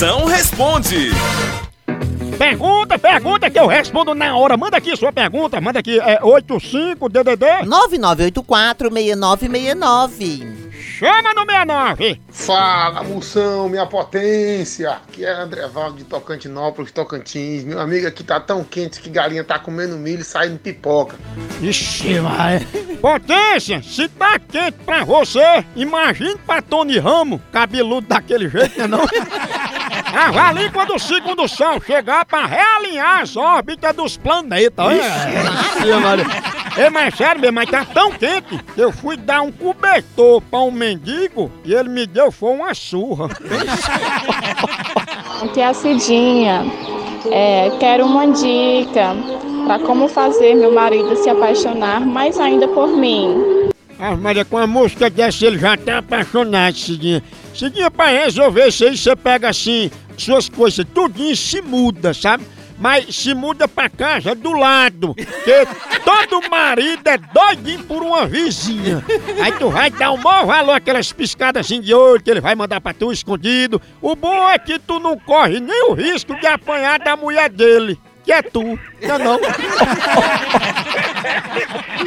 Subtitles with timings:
[0.00, 1.10] Moção responde.
[2.38, 4.56] Pergunta, pergunta que eu respondo na hora.
[4.56, 5.60] Manda aqui sua pergunta.
[5.60, 7.44] Manda aqui, é 85 DDD
[8.40, 10.70] 9984-6969.
[10.72, 12.18] Chama no 69.
[12.32, 14.92] Fala, Moção, minha potência.
[14.92, 17.62] Aqui é André Valde de Tocantinópolis, Tocantins.
[17.64, 21.16] Meu amigo aqui tá tão quente que galinha tá comendo milho e saindo pipoca.
[21.60, 22.62] Ixi, mas...
[23.02, 29.00] Potência, se tá quente pra você, imagine pra Tony Ramo, cabeludo daquele jeito, né não?
[30.14, 34.88] A alíquota do segundo sol chegar pra realinhar as órbitas dos planetas.
[34.92, 35.84] É,
[36.86, 40.58] é mas sério mesmo, mas tá tão quente que eu fui dar um cobertor pra
[40.60, 43.28] um mendigo e ele me deu foi uma surra.
[45.44, 46.66] Aqui é a Cidinha.
[47.30, 49.14] É, quero uma dica
[49.66, 53.70] para como fazer meu marido se apaixonar mais ainda por mim.
[54.02, 57.22] Ah, Maria, com a música dessa ele já tá apaixonado, Cidinha.
[57.54, 62.42] Cidinha, pra resolver isso aí, você pega assim, suas coisas tudinho e se muda, sabe?
[62.78, 65.68] Mas se muda pra casa do lado, porque
[66.02, 69.04] todo marido é doidinho por uma vizinha.
[69.44, 72.54] Aí tu vai dar o maior valor aquelas piscadas assim de olho que ele vai
[72.54, 73.82] mandar pra tu escondido.
[74.00, 77.98] O bom é que tu não corre nem o risco de apanhar da mulher dele,
[78.24, 79.40] que é tu, não é não?